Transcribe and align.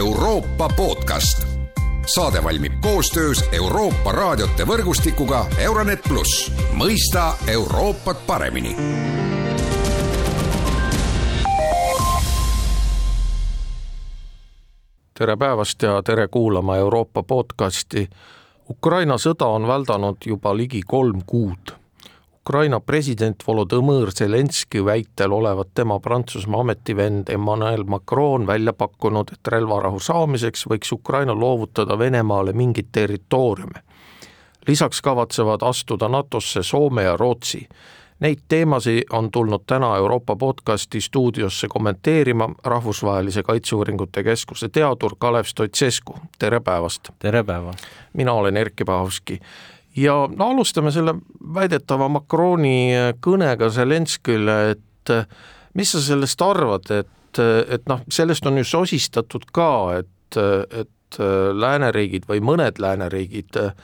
Euroopa 0.00 0.68
podcast. 0.76 1.46
saade 2.14 2.44
valmib 2.44 2.72
koostöös 2.80 3.44
Euroopa 3.52 4.12
raadiote 4.12 4.64
võrgustikuga 4.66 5.44
Euronet 5.58 6.00
pluss, 6.08 6.52
mõista 6.72 7.34
Euroopat 7.46 8.26
paremini 8.26 8.76
tere 15.18 15.36
päevast 15.36 15.82
ja 15.82 16.02
tere 16.02 16.28
kuulama 16.28 16.76
Euroopa 16.76 17.22
podcasti. 17.22 18.08
Ukraina 18.70 19.18
sõda 19.20 19.52
on 19.52 19.68
väldanud 19.68 20.16
juba 20.26 20.56
ligi 20.56 20.80
kolm 20.86 21.20
kuud. 21.26 21.79
Ukraina 22.50 22.80
president 22.82 23.44
Volodõmõr 23.46 24.10
Zelenskõi 24.10 24.80
väitel 24.82 25.30
olevat 25.30 25.68
tema 25.78 26.00
Prantsusmaa 26.02 26.64
ametivend 26.64 27.28
Emmanuel 27.30 27.84
Macron 27.86 28.42
välja 28.46 28.72
pakkunud, 28.74 29.30
et 29.36 29.50
relvarahu 29.54 30.00
saamiseks 30.02 30.66
võiks 30.66 30.90
Ukraina 30.90 31.30
loovutada 31.30 31.98
Venemaale 31.98 32.52
mingit 32.52 32.88
territooriume. 32.92 33.84
lisaks 34.66 35.00
kavatsevad 35.00 35.62
astuda 35.62 36.08
NATO-sse 36.08 36.62
Soome 36.62 37.02
ja 37.02 37.16
Rootsi 37.16 37.68
Neid 38.20 38.38
teemasid 38.48 39.02
on 39.12 39.30
tulnud 39.30 39.62
täna 39.66 39.96
Euroopa 39.96 40.36
podcasti 40.36 41.00
stuudiosse 41.00 41.68
kommenteerima 41.68 42.48
Rahvusvahelise 42.64 43.42
Kaitseuuringute 43.42 44.22
Keskuse 44.22 44.68
teadur 44.68 45.14
Kalev 45.18 45.44
Stoicescu, 45.44 46.14
tere 46.38 46.60
päevast! 46.60 47.10
tere 47.18 47.44
päevast! 47.44 47.78
mina 48.12 48.32
olen 48.32 48.56
Erkki 48.56 48.84
Pahovski 48.84 49.40
ja 49.96 50.14
no 50.36 50.50
alustame 50.54 50.92
selle 50.94 51.16
väidetava 51.54 52.08
Macroni 52.12 53.14
kõnega 53.22 53.70
Zelenskõile, 53.74 54.58
et 54.76 55.14
mis 55.74 55.90
sa 55.94 56.02
sellest 56.02 56.42
arvad, 56.42 56.90
et, 56.94 57.40
et 57.40 57.90
noh, 57.90 58.04
sellest 58.10 58.46
on 58.46 58.60
ju 58.60 58.68
sosistatud 58.68 59.48
ka, 59.54 59.72
et, 60.02 60.38
et 60.38 61.20
lääneriigid 61.58 62.28
või 62.30 62.42
mõned 62.44 62.78
lääneriigid 62.78 63.58
äh, 63.58 63.74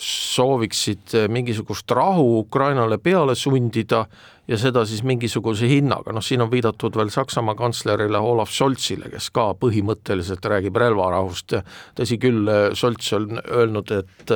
sooviksid 0.00 1.12
mingisugust 1.28 1.90
rahu 1.90 2.38
Ukrainale 2.38 2.98
peale 2.98 3.34
sundida 3.34 4.06
ja 4.48 4.58
seda 4.58 4.84
siis 4.88 5.02
mingisuguse 5.04 5.68
hinnaga, 5.68 6.14
noh 6.16 6.24
siin 6.24 6.40
on 6.40 6.50
viidatud 6.50 6.96
veel 6.96 7.12
Saksamaa 7.12 7.54
kantslerile 7.58 8.18
Olav 8.18 8.48
Scholzile, 8.48 9.10
kes 9.12 9.28
ka 9.34 9.50
põhimõtteliselt 9.60 10.48
räägib 10.48 10.80
relvarahust 10.80 11.58
tõsi 11.98 12.18
küll, 12.22 12.48
Scholz 12.72 13.12
on 13.18 13.42
öelnud, 13.44 13.92
et 13.98 14.34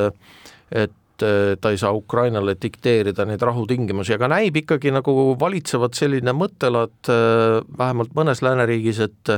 et 0.74 0.92
ta 1.18 1.70
ei 1.70 1.78
saa 1.78 1.92
Ukrainale 1.94 2.56
dikteerida 2.60 3.24
neid 3.28 3.42
rahutingimusi, 3.46 4.16
aga 4.16 4.28
näib 4.32 4.56
ikkagi 4.64 4.90
nagu 4.94 5.36
valitsevat 5.40 5.94
selline 5.94 6.34
mõttelaad 6.34 7.10
eh, 7.14 7.58
vähemalt 7.78 8.14
mõnes 8.18 8.42
lääneriigis, 8.42 9.02
et 9.08 9.34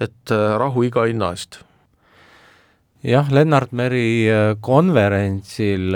et 0.00 0.32
rahu 0.32 0.82
iga 0.88 1.04
hinna 1.06 1.34
eest. 1.36 1.60
Jah, 3.00 3.30
Lennart 3.32 3.72
Meri 3.72 4.28
äh, 4.28 4.56
konverentsil 4.60 5.94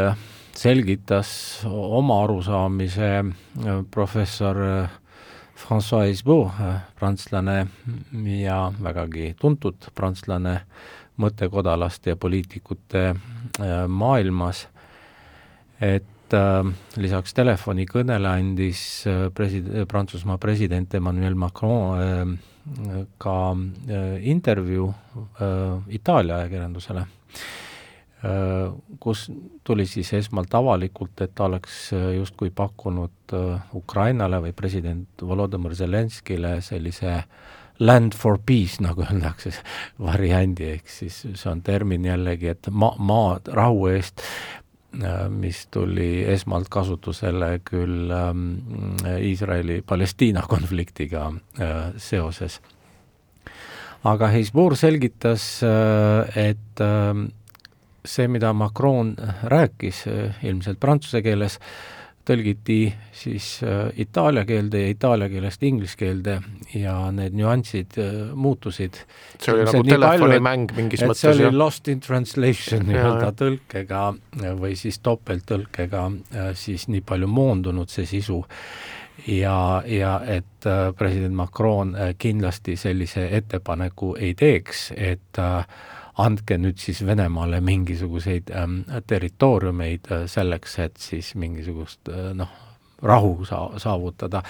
selgitas 0.56 1.60
oma 1.68 2.22
arusaamise 2.24 3.10
äh, 3.18 3.82
professor 3.90 4.56
äh, 4.56 4.94
Francois 5.54 6.14
Isbou, 6.14 6.46
prantslane 6.96 7.66
ja 8.40 8.72
vägagi 8.82 9.34
tuntud 9.36 9.84
prantslane 9.94 10.54
mõttekodalaste 11.20 12.14
ja 12.14 12.16
poliitikute 12.16 13.04
maailmas, 13.88 14.64
et 15.80 16.36
lisaks 16.96 17.34
telefonikõnele 17.36 18.28
andis 18.30 19.04
presid-, 19.36 19.68
Prantsusmaa 19.90 20.38
president 20.42 20.94
Emmanuel 20.94 21.36
Macron 21.38 22.38
ka 23.18 23.36
äh, 23.52 24.28
intervjuu 24.30 24.88
äh, 24.88 25.94
Itaalia 25.94 26.36
ajakirjandusele, 26.36 27.00
äh, 28.24 28.72
kus 29.00 29.26
tuli 29.64 29.86
siis 29.86 30.12
esmalt 30.16 30.54
avalikult, 30.54 31.20
et 31.20 31.34
ta 31.34 31.48
oleks 31.48 31.90
justkui 32.16 32.50
pakkunud 32.54 33.36
Ukrainale 33.74 34.40
või 34.46 34.54
president 34.56 35.22
Volodõmõr 35.22 35.76
Zelenskile 35.76 36.56
sellise 36.64 37.22
land 37.84 38.14
for 38.14 38.38
peace, 38.38 38.80
nagu 38.84 39.04
öeldakse, 39.08 39.52
variandi, 40.00 40.74
ehk 40.78 40.88
siis 40.88 41.24
see 41.26 41.50
on 41.50 41.62
termin 41.64 42.04
jällegi, 42.06 42.52
et 42.54 42.70
maa, 42.70 42.96
maad 42.98 43.50
rahu 43.52 43.88
eest, 43.92 44.24
mis 45.30 45.66
tuli 45.72 46.24
esmalt 46.30 46.68
kasutusele 46.72 47.58
küll 47.66 48.10
ähm, 48.14 48.44
Iisraeli-Palestiina 49.04 50.44
konfliktiga 50.54 51.32
äh, 51.58 51.92
seoses. 51.96 52.60
aga 54.04 54.28
Hezbollah 54.28 54.76
selgitas, 54.76 55.62
äh, 55.62 56.50
et 56.50 56.80
ähm, 56.80 57.28
see, 58.04 58.28
mida 58.28 58.52
Macron 58.52 59.16
rääkis 59.42 60.06
äh, 60.06 60.34
ilmselt 60.44 60.80
prantsuse 60.80 61.22
keeles, 61.22 61.58
tõlgiti 62.24 62.78
siis 63.12 63.58
äh, 63.64 63.90
itaalia 64.00 64.44
keelde 64.48 64.80
ja 64.82 64.92
itaalia 64.94 65.28
keelest 65.32 65.62
inglise 65.66 65.98
keelde 66.00 66.38
ja 66.74 66.96
need 67.12 67.36
nüansid 67.36 67.98
äh, 68.00 68.32
muutusid. 68.34 68.98
see 69.38 69.52
oli 69.52 69.66
nagu 69.68 69.84
telefonimäng 69.88 70.74
mingis 70.76 71.04
mõttes, 71.04 71.22
see 71.26 71.34
oli 71.34 71.52
lost 71.56 71.88
in 71.92 72.00
translation 72.04 72.86
nii-öelda 72.88 73.30
tõlkega 73.38 74.02
või 74.60 74.74
siis 74.80 74.98
topelttõlkega 75.04 76.04
siis 76.58 76.88
nii 76.88 77.04
palju 77.06 77.28
moondunud 77.30 77.92
see 77.92 78.06
sisu. 78.08 78.42
Ja, 79.30 79.82
ja 79.86 80.18
et 80.26 80.66
äh, 80.66 80.90
president 80.98 81.34
Macron 81.34 81.94
kindlasti 82.18 82.74
sellise 82.76 83.28
ettepaneku 83.36 84.16
ei 84.20 84.34
teeks, 84.34 84.88
et 84.96 85.38
äh, 85.38 85.62
andke 86.18 86.58
nüüd 86.58 86.78
siis 86.78 87.02
Venemaale 87.06 87.60
mingisuguseid 87.64 88.52
ähm, 88.54 88.82
territooriumeid 89.06 90.10
äh, 90.12 90.26
selleks, 90.30 90.78
et 90.78 91.00
siis 91.02 91.34
mingisugust 91.34 92.08
äh, 92.12 92.30
noh, 92.36 92.52
rahu 93.02 93.44
saa-, 93.44 93.78
saavutada. 93.78 94.42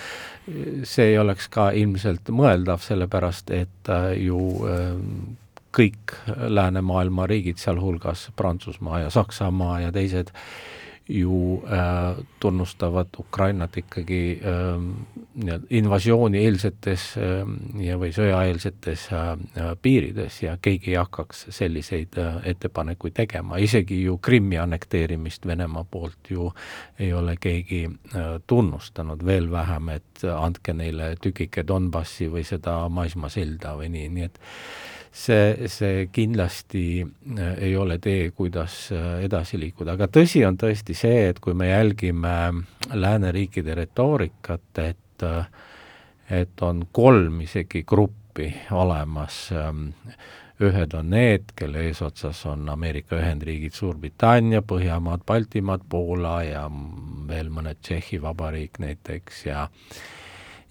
see 0.85 1.07
ei 1.13 1.19
oleks 1.19 1.49
ka 1.49 1.71
ilmselt 1.71 2.29
mõeldav, 2.31 2.83
sellepärast 2.85 3.51
et 3.51 3.91
äh, 3.91 4.13
ju 4.27 4.41
äh, 4.69 4.93
kõik 5.75 6.15
läänemaailma 6.49 7.27
riigid, 7.27 7.59
sealhulgas 7.59 8.29
Prantsusmaa 8.37 9.01
ja 9.07 9.11
Saksamaa 9.11 9.81
ja 9.81 9.93
teised 9.93 10.31
ju 11.09 11.63
äh, 11.67 12.25
tunnustavad 12.41 13.07
Ukrainat 13.19 13.77
ikkagi 13.77 14.41
äh, 14.45 15.59
invasiooni-eelsetes 15.71 17.03
äh, 17.17 17.43
ja, 17.85 17.99
või 18.01 18.09
sõjaeelsetes 18.17 19.05
äh, 19.13 19.35
piirides 19.83 20.41
ja 20.43 20.57
keegi 20.63 20.95
ei 20.95 20.97
hakkaks 20.97 21.47
selliseid 21.53 22.17
äh, 22.19 22.39
ettepanekuid 22.55 23.17
tegema, 23.21 23.61
isegi 23.61 24.01
ju 24.03 24.17
Krimmi 24.19 24.59
annekteerimist 24.59 25.47
Venemaa 25.47 25.85
poolt 25.85 26.31
ju 26.31 26.49
ei 26.99 27.13
ole 27.13 27.37
keegi 27.37 27.85
äh, 27.85 28.41
tunnustanud, 28.47 29.27
veel 29.27 29.51
vähem, 29.53 29.93
et 29.99 30.25
andke 30.25 30.73
neile 30.73 31.15
tükike 31.21 31.67
Donbassi 31.69 32.31
või 32.33 32.49
seda 32.49 32.81
maismaasilda 32.89 33.77
või 33.77 33.93
nii, 33.93 34.09
nii 34.09 34.29
et 34.31 34.41
see, 35.15 35.69
see 35.71 36.09
kindlasti 36.13 36.87
äh, 37.39 37.55
ei 37.69 37.77
ole 37.77 37.99
tee, 38.03 38.31
kuidas 38.37 38.89
äh, 38.93 39.25
edasi 39.25 39.61
liikuda, 39.63 39.95
aga 39.95 40.09
tõsi 40.11 40.43
on 40.47 40.59
tõesti 40.61 40.97
see, 40.99 41.29
et 41.31 41.41
kui 41.43 41.55
me 41.55 41.71
jälgime 41.71 42.35
lääneriikide 42.93 43.79
retoorikat, 43.85 44.83
et 44.83 45.27
äh, 45.27 45.47
et 46.33 46.63
on 46.65 46.87
kolm 46.93 47.43
isegi 47.45 47.83
gruppi 47.85 48.47
olemas, 48.73 49.51
ühed 50.65 50.95
on 50.97 51.11
need, 51.13 51.53
kelle 51.53 51.83
eesotsas 51.85 52.39
on 52.49 52.65
Ameerika 52.73 53.19
Ühendriigid, 53.19 53.75
Suurbritannia, 53.77 54.63
Põhjamaad, 54.65 55.21
Baltimaad, 55.29 55.85
Poola 55.93 56.39
ja 56.47 56.63
veel 57.29 57.53
mõned 57.53 57.83
Tšehhi 57.85 58.23
Vabariik 58.23 58.81
näiteks 58.81 59.45
ja 59.51 59.67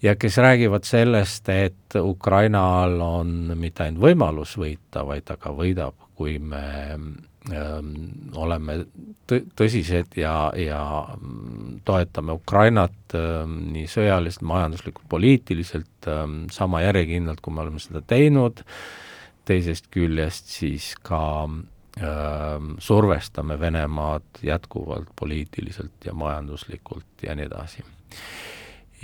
ja 0.04 0.16
kes 0.16 0.36
räägivad 0.38 0.84
sellest, 0.84 1.48
et 1.48 1.96
Ukrainal 1.96 3.00
on 3.00 3.54
mitte 3.56 3.86
ainult 3.86 4.02
võimalus 4.04 4.56
võita, 4.60 5.04
vaid 5.06 5.24
ta 5.24 5.38
ka 5.40 5.52
võidab, 5.56 5.96
kui 6.14 6.36
me 6.38 6.66
ähm, 6.92 7.94
oleme 8.36 8.82
tõ-, 9.30 9.44
tõsised 9.56 10.18
ja, 10.20 10.52
ja 10.60 10.82
toetame 11.88 12.36
Ukrainat 12.36 13.16
ähm, 13.16 13.56
nii 13.72 13.88
sõjaliselt, 13.90 14.44
majanduslikult, 14.48 15.08
poliitiliselt 15.08 16.10
ähm, 16.12 16.42
sama 16.52 16.84
järjekindlalt, 16.84 17.40
kui 17.40 17.56
me 17.56 17.64
oleme 17.64 17.80
seda 17.80 18.04
teinud, 18.04 18.60
teisest 19.48 19.88
küljest 19.94 20.52
siis 20.52 20.92
ka 21.04 21.22
ähm, 21.48 22.74
survestame 22.78 23.56
Venemaad 23.60 24.44
jätkuvalt 24.44 25.16
poliitiliselt 25.16 26.04
ja 26.04 26.12
majanduslikult 26.12 27.24
ja 27.24 27.36
nii 27.38 27.48
edasi 27.48 27.88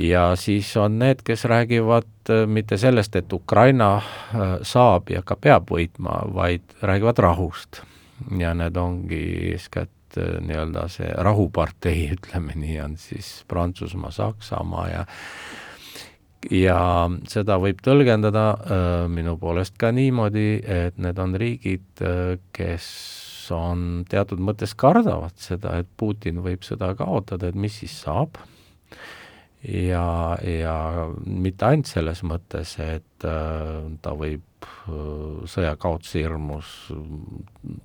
ja 0.00 0.36
siis 0.36 0.70
on 0.76 0.98
need, 0.98 1.22
kes 1.24 1.44
räägivad 1.44 2.30
äh, 2.30 2.46
mitte 2.46 2.78
sellest, 2.78 3.16
et 3.16 3.32
Ukraina 3.32 3.96
äh, 3.96 4.58
saab 4.62 5.10
ja 5.10 5.22
ka 5.22 5.36
peab 5.36 5.70
võitma, 5.70 6.22
vaid 6.34 6.76
räägivad 6.82 7.18
rahust. 7.18 7.82
ja 8.38 8.54
need 8.54 8.76
ongi 8.76 9.22
eeskätt 9.52 10.18
äh, 10.18 10.40
nii-öelda 10.44 10.88
see 10.88 11.08
rahupartei, 11.16 12.10
ütleme 12.16 12.56
nii, 12.56 12.80
on 12.80 12.96
siis 12.96 13.44
Prantsusmaa, 13.48 14.10
Saksamaa 14.10 14.88
ja 14.88 15.06
ja 16.50 16.80
seda 17.28 17.58
võib 17.60 17.82
tõlgendada 17.84 18.44
äh, 18.50 19.08
minu 19.12 19.36
poolest 19.38 19.76
ka 19.78 19.92
niimoodi, 19.92 20.62
et 20.64 20.96
need 20.98 21.18
on 21.18 21.36
riigid, 21.36 22.04
kes 22.56 22.86
on 23.50 24.04
teatud 24.08 24.40
mõttes 24.40 24.72
kardavad 24.78 25.34
seda, 25.36 25.80
et 25.80 25.88
Putin 25.96 26.40
võib 26.44 26.62
sõda 26.64 26.94
kaotada, 26.96 27.50
et 27.50 27.58
mis 27.58 27.74
siis 27.82 27.96
saab, 28.04 28.38
ja, 29.68 30.38
ja 30.42 30.76
mitte 31.26 31.68
ainult 31.68 31.90
selles 31.90 32.22
mõttes, 32.26 32.76
et 32.80 33.28
äh, 33.28 33.90
ta 34.02 34.14
võib 34.16 34.64
äh, 34.64 35.44
sõjakaotuse 35.50 36.24
hirmus 36.24 36.72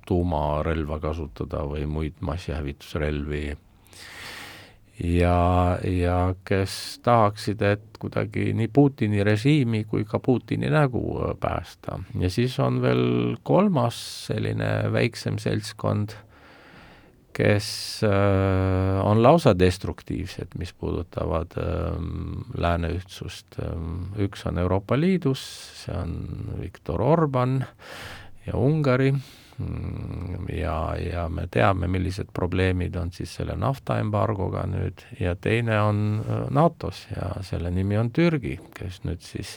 tuumarelva 0.08 1.00
kasutada 1.02 1.64
või 1.68 1.86
muid 1.90 2.20
massihävitusrelvi 2.24 3.44
ja, 5.04 5.78
ja 5.84 6.18
kes 6.48 6.98
tahaksid, 7.04 7.62
et 7.62 8.00
kuidagi 8.00 8.52
nii 8.56 8.70
Putini 8.72 9.24
režiimi 9.26 9.84
kui 9.88 10.06
ka 10.08 10.20
Putini 10.22 10.70
nägu 10.72 11.02
äh, 11.20 11.34
päästa. 11.40 12.00
ja 12.20 12.30
siis 12.30 12.58
on 12.58 12.80
veel 12.82 13.36
kolmas 13.42 13.98
selline 14.30 14.92
väiksem 14.92 15.38
seltskond, 15.42 16.16
kes 17.36 17.68
äh, 18.08 19.00
on 19.04 19.20
lausa 19.22 19.52
destruktiivsed, 19.58 20.56
mis 20.58 20.72
puudutavad 20.72 21.56
äh, 21.60 21.96
lääne 22.56 22.94
ühtsust. 22.96 23.58
Ähm, 23.60 24.12
üks 24.16 24.46
on 24.48 24.58
Euroopa 24.58 24.96
Liidus, 24.96 25.42
see 25.84 25.96
on 25.96 26.16
Viktor 26.60 27.02
Orban 27.04 27.60
ja 28.46 28.56
Ungari 28.56 29.12
Mm, 29.58 30.48
ja, 30.52 30.96
ja 31.00 31.28
me 31.32 31.46
teame, 31.48 31.88
millised 31.88 32.28
probleemid 32.36 32.96
on 33.00 33.08
siis 33.12 33.30
selle 33.38 33.54
naftaembargoga 33.56 34.66
nüüd 34.68 35.00
ja 35.16 35.32
teine 35.40 35.78
on 35.80 36.02
äh, 36.20 36.42
NATO-s 36.52 37.06
ja 37.14 37.30
selle 37.46 37.70
nimi 37.72 37.96
on 37.96 38.10
Türgi, 38.12 38.58
kes 38.76 39.00
nüüd 39.08 39.24
siis 39.24 39.56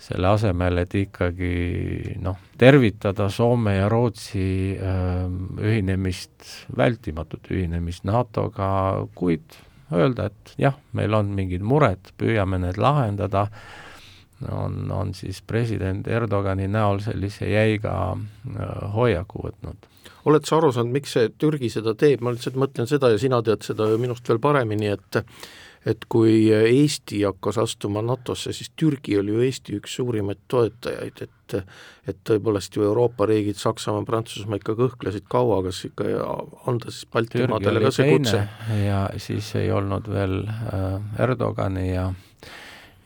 selle 0.00 0.30
asemel, 0.32 0.80
et 0.80 0.94
ikkagi 0.96 2.16
noh, 2.24 2.38
tervitada 2.58 3.28
Soome 3.32 3.76
ja 3.76 3.88
Rootsi 3.92 4.76
äh, 4.76 5.26
ühinemist, 5.60 6.46
vältimatut 6.76 7.50
ühinemist 7.52 8.06
NATO-ga, 8.08 8.70
kuid 9.14 9.58
öelda, 9.92 10.30
et 10.30 10.54
jah, 10.60 10.78
meil 10.96 11.14
on 11.16 11.34
mingid 11.36 11.64
mured, 11.66 12.12
püüame 12.18 12.60
need 12.62 12.80
lahendada 12.80 13.48
on, 14.48 14.90
on 14.94 15.12
siis 15.14 15.42
president 15.44 16.08
Erdogani 16.08 16.68
näol 16.70 17.02
sellise 17.04 17.50
jäiga 17.50 17.94
äh, 18.14 18.68
hoiaku 18.94 19.44
võtnud. 19.48 19.88
oled 20.24 20.46
sa 20.48 20.56
aru 20.56 20.72
saanud, 20.72 20.92
miks 20.96 21.16
see 21.16 21.28
Türgi 21.40 21.68
seda 21.72 21.94
teeb, 21.98 22.24
ma 22.24 22.32
lihtsalt 22.32 22.56
mõtlen 22.60 22.88
seda 22.88 23.12
ja 23.12 23.18
sina 23.20 23.42
tead 23.44 23.64
seda 23.66 23.88
minust 24.00 24.28
veel 24.28 24.40
paremini, 24.40 24.94
et 24.96 25.20
et 25.86 26.04
kui 26.08 26.50
Eesti 26.52 27.22
hakkas 27.24 27.58
astuma 27.58 28.02
NATO-sse, 28.04 28.52
siis 28.52 28.72
Türgi 28.76 29.18
oli 29.18 29.32
ju 29.32 29.44
Eesti 29.46 29.76
üks 29.80 29.96
suurimaid 30.00 30.42
toetajaid, 30.48 31.22
et 31.26 31.36
et 32.06 32.18
tõepoolest 32.26 32.76
ju 32.76 32.84
Euroopa 32.86 33.26
riigid, 33.26 33.56
Saksamaa, 33.58 34.04
Prantsusmaa 34.06 34.60
ikka 34.60 34.76
kõhklesid 34.78 35.24
kaua, 35.30 35.60
kas 35.66 35.80
ikka 35.88 36.06
anda 36.70 36.92
siis 36.94 37.08
Baltimaadele 37.10 37.82
ka 37.82 37.90
see 37.94 38.06
kutse. 38.12 38.44
ja 38.84 39.00
siis 39.18 39.48
ei 39.58 39.72
olnud 39.74 40.06
veel 40.10 40.44
äh, 40.46 41.22
Erdogani 41.26 41.88
ja 41.90 42.10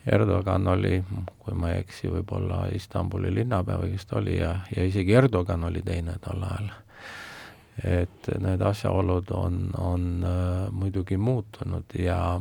Erdogan 0.07 0.69
oli, 0.69 0.99
kui 1.41 1.55
ma 1.57 1.73
ei 1.73 1.81
eksi, 1.81 2.11
võib-olla 2.13 2.67
Istanbuli 2.77 3.33
linnapea 3.35 3.79
või 3.81 3.95
kes 3.95 4.09
ta 4.11 4.19
oli 4.21 4.37
ja, 4.37 4.59
ja 4.77 4.85
isegi 4.85 5.17
Erdogan 5.17 5.65
oli 5.65 5.81
teine 5.85 6.19
tol 6.25 6.43
ajal. 6.45 6.73
et 7.85 8.29
need 8.39 8.61
asjaolud 8.63 9.33
on, 9.35 9.71
on 9.79 10.05
äh, 10.29 10.67
muidugi 10.71 11.17
muutunud 11.17 11.97
ja, 11.99 12.41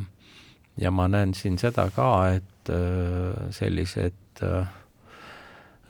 ja 0.77 0.91
ma 0.91 1.07
näen 1.07 1.33
siin 1.37 1.57
seda 1.61 1.89
ka, 1.93 2.09
et 2.37 2.71
äh, 2.71 3.49
sellised 3.53 4.43
äh, 4.43 4.69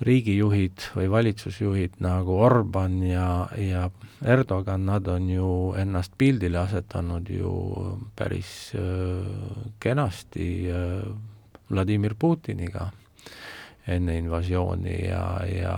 riigijuhid 0.04 0.90
või 0.98 1.10
valitsusjuhid 1.12 2.02
nagu 2.04 2.36
Orban 2.44 2.98
ja, 3.08 3.48
ja 3.58 3.90
Erdogan, 4.24 4.86
nad 4.88 5.08
on 5.08 5.30
ju 5.30 5.50
ennast 5.80 6.18
pildile 6.18 6.60
asetanud 6.64 7.30
ju 7.30 7.54
päris 8.16 8.74
äh, 8.76 9.24
kenasti 9.80 10.50
Vladimir 11.72 12.16
Putiniga 12.20 12.90
enne 13.88 14.18
invasiooni 14.18 14.98
ja, 15.08 15.24
ja 15.48 15.78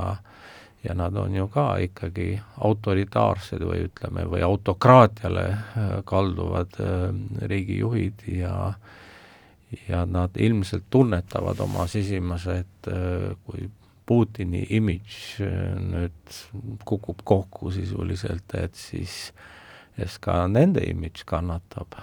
ja 0.85 0.93
nad 0.93 1.15
on 1.17 1.35
ju 1.35 1.47
ka 1.47 1.65
ikkagi 1.81 2.35
autoritaarsed 2.63 3.63
või 3.65 3.85
ütleme, 3.87 4.25
või 4.29 4.43
autokraatiale 4.45 5.45
äh, 5.49 5.95
kalduvad 6.05 6.77
äh, 6.79 7.07
riigijuhid 7.49 8.27
ja 8.31 8.73
ja 9.89 10.05
nad 10.05 10.37
ilmselt 10.39 10.85
tunnetavad 10.89 11.59
oma 11.59 11.87
sisimas, 11.91 12.45
et 12.47 12.91
äh, 12.91 13.33
kui 13.47 13.69
Putini 14.05 14.61
imidž 14.77 15.39
nüüd 15.81 16.35
kukub 16.85 17.23
kokku 17.25 17.71
sisuliselt, 17.73 18.53
et 18.53 18.75
siis 18.77 19.31
sest 19.95 20.19
ka 20.21 20.43
nende 20.45 20.83
imidž 20.85 21.23
kannatab 21.25 21.97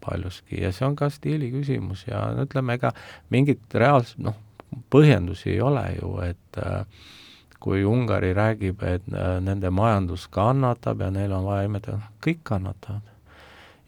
paljuski. 0.00 0.62
Ja 0.62 0.70
see 0.72 0.86
on 0.88 0.96
ka 0.96 1.10
stiili 1.12 1.50
küsimus 1.52 2.06
ja 2.08 2.22
ütleme, 2.40 2.78
ega 2.78 2.94
mingit 3.34 3.76
reaalset, 3.76 4.16
noh, 4.24 4.38
põhjendusi 4.92 5.52
ei 5.54 5.60
ole 5.60 5.84
ju, 5.98 6.14
et 6.24 6.60
äh, 6.62 6.86
kui 7.64 7.84
Ungari 7.88 8.34
räägib, 8.36 8.82
et 8.84 9.08
äh, 9.12 9.38
nende 9.40 9.70
majandus 9.72 10.28
kannatab 10.28 11.00
ja 11.00 11.10
neil 11.14 11.32
on 11.32 11.46
vaja 11.48 11.64
imetada, 11.70 12.12
kõik 12.24 12.42
kannatavad 12.44 13.14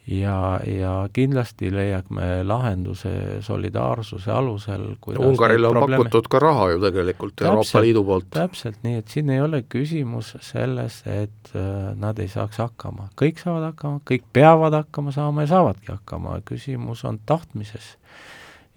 ja, 0.06 0.60
ja 0.66 0.92
kindlasti 1.12 1.70
leiame 1.74 2.44
lahenduse 2.46 3.42
solidaarsuse 3.42 4.30
alusel. 4.32 4.86
Ungarile 5.18 5.68
on 5.68 5.74
probleeme... 5.78 6.04
pakutud 6.04 6.30
ka 6.30 6.40
raha 6.42 6.70
ju 6.70 6.80
tegelikult 6.84 7.34
täpselt, 7.36 7.50
Euroopa 7.50 7.82
Liidu 7.82 8.04
poolt. 8.04 8.30
täpselt, 8.30 8.78
nii 8.86 9.00
et 9.02 9.12
siin 9.12 9.30
ei 9.34 9.42
ole 9.42 9.62
küsimus 9.68 10.36
selles, 10.46 11.02
et 11.10 11.52
äh, 11.54 11.92
nad 11.98 12.18
ei 12.22 12.30
saaks 12.32 12.62
hakkama, 12.62 13.10
kõik 13.18 13.42
saavad 13.42 13.70
hakkama, 13.72 14.02
kõik 14.06 14.26
peavad 14.32 14.78
hakkama 14.80 15.14
saama 15.14 15.46
ja 15.46 15.54
saavadki 15.56 15.92
hakkama, 15.92 16.40
küsimus 16.46 17.04
on 17.08 17.20
tahtmises. 17.26 17.96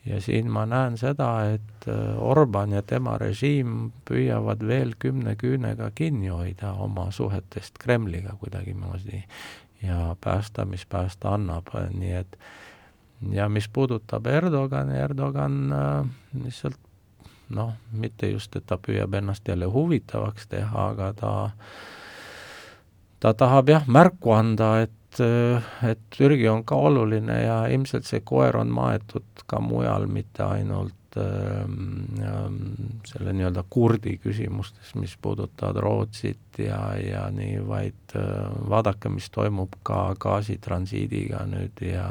Ja 0.06 0.22
siin 0.22 0.52
ma 0.52 0.66
näen 0.66 0.98
seda, 0.98 1.30
et 1.54 1.88
äh, 1.88 2.18
Orban 2.18 2.72
ja 2.72 2.82
tema 2.82 3.18
režiim 3.18 3.92
püüavad 4.08 4.64
veel 4.68 4.96
kümne 5.00 5.36
küünega 5.36 5.92
kinni 5.96 6.32
hoida 6.32 6.74
oma 6.74 7.10
suhetest 7.12 7.78
Kremliga 7.80 8.36
kuidagimoodi. 8.40 9.24
Ja 9.84 10.16
päästa, 10.22 10.66
mis 10.66 10.86
päästa 10.86 11.34
annab, 11.34 11.72
nii 11.96 12.12
et 12.12 12.38
ja 13.32 13.50
mis 13.50 13.70
puudutab 13.70 14.28
Erdogani, 14.28 14.98
Erdogan 15.00 15.74
äh, 15.74 16.10
lihtsalt 16.44 16.80
noh, 17.50 17.74
mitte 17.92 18.30
just, 18.30 18.56
et 18.56 18.66
ta 18.70 18.78
püüab 18.78 19.14
ennast 19.18 19.48
jälle 19.48 19.66
huvitavaks 19.66 20.48
teha, 20.48 20.90
aga 20.90 21.14
ta 21.14 21.32
ta 23.20 23.34
tahab 23.34 23.70
jah, 23.70 23.88
märku 23.88 24.32
anda, 24.36 24.80
et, 24.86 24.94
et 25.18 26.00
Türgi 26.14 26.46
on 26.52 26.62
ka 26.64 26.78
oluline 26.78 27.42
ja 27.42 27.58
ilmselt 27.74 28.06
see 28.06 28.22
koer 28.22 28.60
on 28.60 28.70
maetud 28.70 29.44
ka 29.50 29.58
mujal, 29.64 30.06
mitte 30.06 30.46
ainult 30.46 30.94
Ähm, 31.18 32.06
ähm, 32.22 33.02
selle 33.08 33.32
nii-öelda 33.34 33.64
kurdi 33.70 34.20
küsimustes, 34.22 34.92
mis 34.94 35.16
puudutavad 35.18 35.80
Rootsit 35.82 36.60
ja, 36.62 36.94
ja 37.02 37.24
nii, 37.34 37.64
vaid 37.66 38.14
äh, 38.14 38.52
vaadake, 38.70 39.10
mis 39.10 39.32
toimub 39.34 39.74
ka 39.84 40.14
gaasitransiidiga 40.22 41.42
nüüd 41.50 41.82
ja 41.82 42.10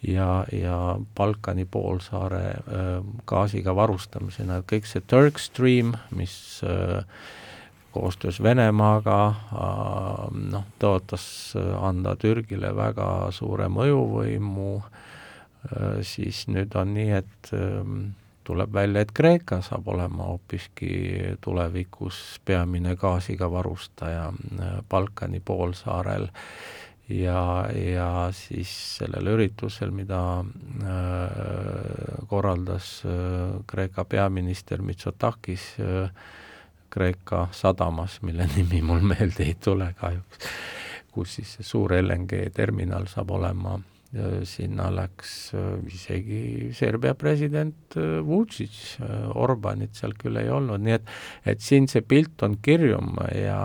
ja, 0.00 0.30
ja 0.48 0.78
Balkani 1.16 1.66
poolsaare 1.68 2.44
äh, 2.48 2.88
gaasiga 3.28 3.76
varustamisena, 3.76 4.62
kõik 4.64 4.88
see 4.88 5.04
Turk 5.04 5.42
Stream, 5.42 5.92
mis 6.16 6.34
äh, 6.64 7.04
koostöös 7.90 8.42
Venemaaga 8.42 9.18
noh, 10.30 10.66
tõotas 10.78 11.24
anda 11.82 12.16
Türgile 12.16 12.70
väga 12.76 13.06
suure 13.34 13.68
mõjuvõimu. 13.72 14.74
Äh, 14.78 15.00
Äh, 15.68 16.00
siis 16.06 16.46
nüüd 16.48 16.74
on 16.78 16.94
nii, 16.96 17.10
et 17.20 17.52
ähm, 17.52 18.12
tuleb 18.48 18.72
välja, 18.72 19.04
et 19.04 19.12
Kreeka 19.12 19.60
saab 19.64 19.88
olema 19.92 20.30
hoopiski 20.30 20.92
tulevikus 21.44 22.40
peamine 22.48 22.96
gaasiga 22.96 23.50
varustaja 23.52 24.30
äh, 24.30 24.78
Balkani 24.88 25.42
poolsaarel. 25.44 26.30
Ja, 27.10 27.66
ja 27.74 28.30
siis 28.32 28.70
sellel 29.00 29.32
üritusel, 29.32 29.90
mida 29.90 30.22
äh, 30.40 32.26
korraldas 32.30 33.00
äh, 33.04 33.58
Kreeka 33.66 34.04
peaminister 34.08 34.80
Mitsotakis 34.82 35.74
äh, 35.82 36.08
Kreeka 36.90 37.46
sadamas, 37.52 38.18
mille 38.26 38.48
nimi 38.56 38.82
mul 38.82 39.04
meelde 39.12 39.46
ei 39.46 39.54
tule 39.54 39.92
kahjuks, 40.00 40.50
kus 41.14 41.38
siis 41.38 41.56
see 41.56 41.66
suur 41.66 41.94
LNG 42.00 42.50
terminal 42.54 43.06
saab 43.10 43.30
olema 43.38 43.78
sinna 44.44 44.88
läks 44.90 45.54
äh, 45.54 45.78
isegi 45.86 46.70
Serbia 46.74 47.14
president 47.14 47.96
äh, 47.96 48.18
Vučić, 48.26 48.98
äh, 49.00 49.28
Orbanit 49.38 49.94
seal 49.94 50.16
küll 50.18 50.40
ei 50.40 50.50
olnud, 50.50 50.82
nii 50.82 50.96
et 50.96 51.12
et 51.46 51.62
siin 51.62 51.86
see 51.88 52.02
pilt 52.02 52.42
on 52.42 52.56
kirjum 52.62 53.14
ja, 53.38 53.60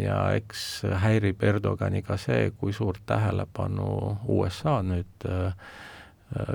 ja 0.00 0.18
eks 0.36 0.84
häirib 1.00 1.40
Erdogani 1.42 2.02
ka 2.04 2.18
see, 2.20 2.50
kui 2.60 2.76
suurt 2.76 3.06
tähelepanu 3.06 3.88
USA 4.36 4.82
nüüd 4.84 5.26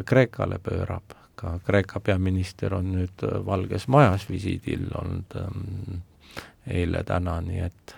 Kreekale 0.06 0.60
pöörab. 0.60 1.18
ka 1.36 1.58
Kreeka 1.66 2.00
peaminister 2.00 2.76
on 2.78 2.92
nüüd 2.94 3.24
Valges 3.46 3.88
Majas 3.88 4.28
visiidil 4.30 4.92
olnud 4.94 5.34
ähm, 5.40 6.02
eile-täna, 6.68 7.40
nii 7.42 7.66
et 7.68 7.98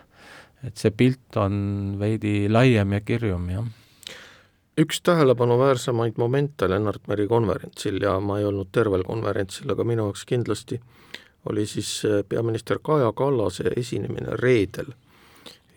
et 0.63 0.79
see 0.79 0.93
pilt 0.95 1.35
on 1.35 1.55
veidi 1.99 2.47
laiem 2.47 2.93
ja 2.95 3.01
kirjum, 3.03 3.49
jah 3.51 3.65
üks 4.77 5.01
tähelepanuväärsemaid 5.05 6.13
momente 6.17 6.69
Lennart 6.69 7.07
Meri 7.07 7.27
konverentsil 7.27 8.01
ja 8.01 8.19
ma 8.19 8.39
ei 8.39 8.45
olnud 8.45 8.71
tervel 8.71 9.03
konverentsil, 9.05 9.69
aga 9.69 9.85
minu 9.85 10.07
jaoks 10.07 10.25
kindlasti 10.25 10.79
oli 11.49 11.65
siis 11.67 12.01
peaminister 12.29 12.79
Kaja 12.81 13.11
Kallase 13.11 13.71
esinemine 13.77 14.37
reedel. 14.39 14.93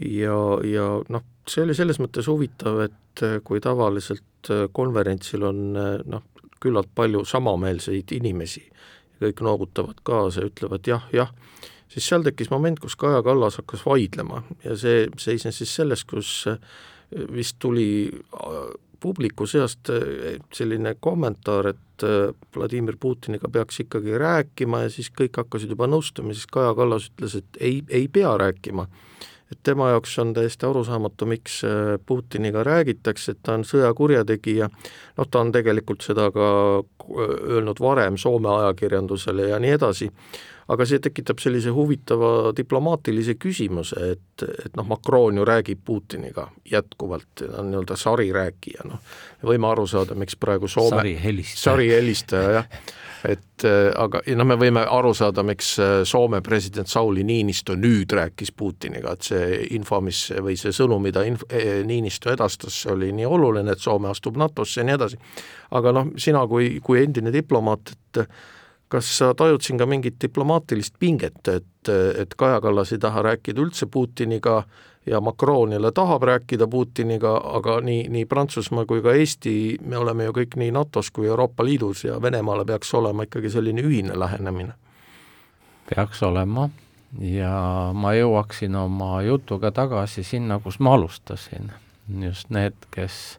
ja, 0.01 0.39
ja 0.65 0.87
noh, 1.09 1.25
see 1.49 1.65
oli 1.65 1.75
selles 1.75 2.01
mõttes 2.01 2.29
huvitav, 2.31 2.81
et 2.87 3.25
kui 3.45 3.61
tavaliselt 3.61 4.51
konverentsil 4.73 5.45
on 5.45 5.61
noh, 6.05 6.25
küllalt 6.61 6.89
palju 6.95 7.25
samameelseid 7.25 8.13
inimesi, 8.17 8.63
kõik 9.21 9.43
noogutavad 9.45 10.01
kaasa 10.03 10.45
ja 10.45 10.51
ütlevad 10.53 10.89
jah, 10.89 11.09
jah, 11.13 11.33
siis 11.93 12.09
seal 12.09 12.25
tekkis 12.27 12.51
moment, 12.51 12.81
kus 12.83 12.97
Kaja 12.97 13.23
Kallas 13.27 13.61
hakkas 13.61 13.85
vaidlema 13.87 14.43
ja 14.65 14.77
see 14.79 15.07
seisnes 15.19 15.63
siis 15.63 15.75
selles, 15.81 16.05
kus 16.05 16.47
vist 17.33 17.61
tuli 17.63 18.11
publiku 19.01 19.47
seast 19.47 19.91
eh, 19.95 20.39
selline 20.55 20.97
kommentaar, 21.01 21.73
et 21.75 22.05
Vladimir 22.57 22.97
Putiniga 23.01 23.49
peaks 23.49 23.81
ikkagi 23.87 24.19
rääkima 24.21 24.83
ja 24.85 24.91
siis 24.93 25.09
kõik 25.17 25.39
hakkasid 25.41 25.71
juba 25.73 25.89
nõustuma, 25.89 26.35
siis 26.37 26.49
Kaja 26.53 26.75
Kallas 26.77 27.09
ütles, 27.13 27.39
et 27.41 27.61
ei, 27.61 27.81
ei 27.89 28.09
pea 28.13 28.35
rääkima. 28.41 28.85
Et 29.53 29.59
tema 29.63 29.91
jaoks 29.93 30.19
on 30.19 30.33
täiesti 30.35 30.67
arusaamatu, 30.67 31.27
miks 31.31 31.61
eh, 31.65 31.95
Putiniga 32.07 32.65
räägitakse, 32.67 33.37
et 33.37 33.43
ta 33.43 33.55
on 33.55 33.65
sõjakurjategija, 33.67 34.69
noh, 35.19 35.31
ta 35.31 35.45
on 35.45 35.53
tegelikult 35.55 36.03
seda 36.07 36.31
ka 36.35 36.51
öelnud 37.07 37.81
varem 37.81 38.19
Soome 38.19 38.51
ajakirjandusele 38.51 39.51
ja 39.53 39.63
nii 39.63 39.77
edasi. 39.79 40.11
Aga 40.67 40.83
see 40.83 40.99
tekitab 40.99 41.39
sellise 41.39 41.71
huvitava 41.71 42.51
diplomaatilise 42.57 43.37
küsimuse, 43.39 44.09
et, 44.17 44.47
et 44.65 44.75
noh, 44.75 44.89
Macron 44.91 45.39
ju 45.39 45.45
räägib 45.47 45.85
Putiniga 45.87 46.49
jätkuvalt, 46.67 47.29
ta 47.39 47.53
on 47.61 47.71
nii-öelda 47.71 47.95
sarirääkija, 48.03 48.89
noh, 48.91 48.99
me 49.43 49.53
võime 49.53 49.71
aru 49.71 49.87
saada, 49.87 50.19
miks 50.19 50.35
praegu 50.35 50.67
Soome 50.67 51.05
sarihelistaja, 51.05 51.63
sarihelistaja, 51.69 52.51
jah, 52.59 52.67
et 53.25 53.65
äh, 53.65 53.89
aga 53.97 54.21
noh, 54.37 54.47
me 54.49 54.57
võime 54.61 54.83
aru 54.93 55.13
saada, 55.17 55.45
miks 55.47 55.77
äh, 55.81 55.93
Soome 56.09 56.43
president 56.45 56.91
Sauli 56.91 57.25
Niinistö 57.27 57.77
nüüd 57.79 58.13
rääkis 58.13 58.53
Putiniga, 58.57 59.15
et 59.17 59.29
see 59.31 59.61
info, 59.77 60.01
mis 60.05 60.27
või 60.43 60.59
see 60.61 60.75
sõnum, 60.77 61.03
mida 61.03 61.25
inf-, 61.29 61.47
e, 61.51 61.81
Niinistö 61.87 62.35
edastas, 62.35 62.79
oli 62.93 63.13
nii 63.17 63.29
oluline, 63.29 63.73
et 63.73 63.83
Soome 63.83 64.11
astub 64.13 64.37
NATO-sse 64.41 64.83
ja 64.83 64.89
nii 64.89 64.99
edasi. 64.99 65.21
aga 65.77 65.95
noh, 65.97 66.13
sina 66.21 66.45
kui, 66.47 66.77
kui 66.85 67.03
endine 67.03 67.33
diplomaat, 67.35 67.95
et 67.95 68.27
kas 68.93 69.09
sa 69.19 69.33
tajud 69.35 69.65
siin 69.65 69.79
ka 69.81 69.87
mingit 69.89 70.21
diplomaatilist 70.23 70.95
pinget, 70.99 71.41
et, 71.49 71.89
et 71.91 72.37
Kaja 72.39 72.61
Kallas 72.63 72.93
ei 72.95 73.03
taha 73.03 73.25
rääkida 73.27 73.63
üldse 73.63 73.89
Putiniga 73.91 74.61
ja 75.07 75.21
Macron 75.21 75.73
jälle 75.73 75.93
tahab 75.93 76.23
rääkida 76.23 76.67
Putiniga, 76.67 77.41
aga 77.45 77.81
nii, 77.81 78.09
nii 78.09 78.27
Prantsusmaa 78.27 78.87
kui 78.87 79.03
ka 79.03 79.15
Eesti, 79.15 79.79
me 79.85 79.99
oleme 79.99 80.25
ju 80.25 80.33
kõik 80.33 80.57
nii 80.57 80.71
NATO-s 80.75 81.11
kui 81.11 81.27
Euroopa 81.27 81.65
Liidus 81.65 82.05
ja 82.05 82.23
Venemaale 82.23 82.65
peaks 82.65 82.95
olema 82.95 83.23
ikkagi 83.23 83.51
selline 83.51 83.83
ühine 83.83 84.19
lähenemine? 84.19 84.75
peaks 85.87 86.23
olema 86.23 86.69
ja 87.21 87.91
ma 87.95 88.13
jõuaksin 88.15 88.75
oma 88.77 89.23
jutuga 89.23 89.71
tagasi 89.71 90.25
sinna, 90.25 90.59
kus 90.59 90.81
ma 90.81 90.95
alustasin. 90.95 91.73
just 92.21 92.51
need, 92.51 92.75
kes 92.91 93.39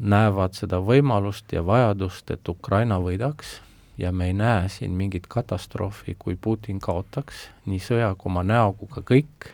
näevad 0.00 0.52
seda 0.52 0.80
võimalust 0.80 1.52
ja 1.52 1.66
vajadust, 1.66 2.30
et 2.30 2.48
Ukraina 2.48 2.98
võidaks 3.00 3.60
ja 3.98 4.12
me 4.12 4.26
ei 4.26 4.32
näe 4.32 4.68
siin 4.68 4.90
mingit 4.90 5.26
katastroofi, 5.28 6.16
kui 6.18 6.36
Putin 6.40 6.80
kaotaks 6.80 7.48
nii 7.66 7.78
sõja 7.78 8.14
kui 8.14 8.30
oma 8.30 8.42
näoga 8.42 9.04
kõik 9.04 9.52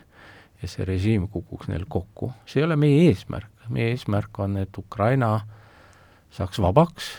ja 0.61 0.69
see 0.69 0.85
režiim 0.85 1.27
kukuks 1.31 1.69
neil 1.71 1.85
kokku. 1.89 2.31
see 2.45 2.61
ei 2.61 2.67
ole 2.67 2.77
meie 2.79 3.07
eesmärk, 3.09 3.67
meie 3.69 3.91
eesmärk 3.95 4.39
on, 4.39 4.57
et 4.61 4.77
Ukraina 4.77 5.39
saaks 6.31 6.61
vabaks 6.61 7.11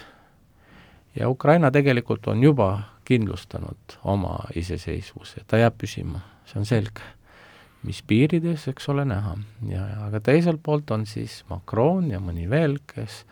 ja 1.18 1.28
Ukraina 1.28 1.70
tegelikult 1.70 2.26
on 2.26 2.42
juba 2.42 2.70
kindlustanud 3.04 3.98
oma 4.04 4.38
iseseisvuse, 4.56 5.42
ta 5.46 5.58
jääb 5.58 5.74
püsima, 5.78 6.22
see 6.46 6.62
on 6.62 6.68
selge. 6.68 7.02
mis 7.82 7.98
piirides, 8.06 8.68
eks 8.70 8.88
ole 8.88 9.04
näha. 9.04 9.34
ja, 9.68 9.86
aga 10.06 10.20
teiselt 10.20 10.62
poolt 10.62 10.90
on 10.90 11.06
siis 11.06 11.42
Macron 11.50 12.10
ja 12.10 12.20
mõni 12.22 12.48
veel, 12.50 12.78
kes 12.86 13.24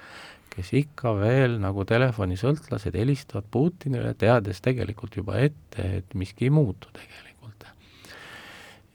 kes 0.50 0.72
ikka 0.74 1.14
veel 1.14 1.58
nagu 1.62 1.84
telefonisõltlased 1.86 2.96
helistavad 2.98 3.46
Putinile, 3.54 4.14
teades 4.18 4.60
tegelikult 4.64 5.16
juba 5.20 5.38
ette, 5.40 5.86
et 6.00 6.14
miski 6.18 6.48
ei 6.48 6.54
muutu 6.54 6.90
tegelikult. 6.92 7.29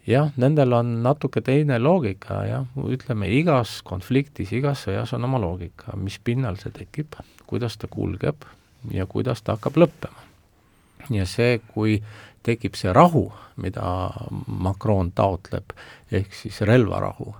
Jah, 0.07 0.29
nendel 0.41 0.73
on 0.77 0.91
natuke 1.03 1.41
teine 1.45 1.79
loogika, 1.81 2.41
jah, 2.47 2.67
ütleme 2.89 3.29
igas 3.33 3.79
konfliktis, 3.85 4.53
igas 4.55 4.85
sõjas 4.85 5.15
on 5.17 5.25
oma 5.27 5.41
loogika, 5.41 5.95
mis 5.99 6.19
pinnal 6.23 6.59
see 6.61 6.73
tekib, 6.75 7.17
kuidas 7.49 7.77
ta 7.81 7.89
kulgeb 7.91 8.45
ja 8.93 9.07
kuidas 9.09 9.41
ta 9.41 9.57
hakkab 9.57 9.81
lõppema. 9.85 10.23
ja 11.13 11.25
see, 11.29 11.59
kui 11.73 11.99
tekib 12.45 12.77
see 12.77 12.93
rahu, 12.93 13.27
mida 13.61 14.11
Macron 14.47 15.11
taotleb, 15.15 15.73
ehk 16.11 16.33
siis 16.33 16.61
relvarahu, 16.65 17.33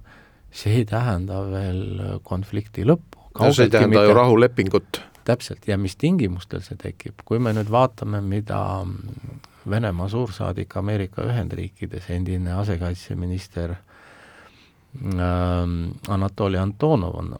see 0.54 0.82
ei 0.82 0.86
tähenda 0.90 1.42
veel 1.50 1.84
konflikti 2.24 2.86
lõppu, 2.86 3.30
no 3.40 3.52
see 3.54 3.70
ei 3.70 3.74
tähenda 3.74 3.94
mitte, 3.94 4.10
ju 4.10 4.18
rahulepingut. 4.18 5.02
täpselt, 5.26 5.68
ja 5.68 5.78
mis 5.78 5.98
tingimustel 6.02 6.62
see 6.66 6.78
tekib, 6.82 7.22
kui 7.26 7.40
me 7.40 7.54
nüüd 7.54 7.70
vaatame, 7.74 8.22
mida 8.22 8.62
Venemaa 9.70 10.10
suursaadik 10.10 10.78
Ameerika 10.78 11.24
Ühendriikides, 11.26 12.10
endine 12.14 12.54
asekaitseminister 12.54 13.72
äh, 13.72 13.80
Anatoli 16.08 16.58
Antonov 16.58 17.16
on 17.18 17.36